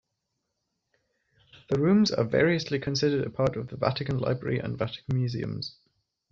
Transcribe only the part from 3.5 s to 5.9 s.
of the Vatican Library and Vatican Museums.